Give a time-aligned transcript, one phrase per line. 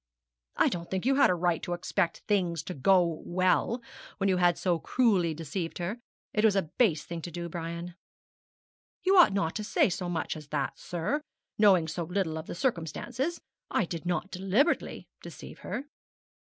[0.55, 3.83] 'I don't think you had a right to expect things to go well,
[4.17, 5.99] when you had so cruelly deceived her.
[6.33, 7.93] It was a base thing to do, Brian.'
[9.03, 11.21] 'You ought not to say so much as that, sir,
[11.59, 13.41] knowing so little of the circumstances.
[13.69, 15.85] I did not deliberately deceive her.'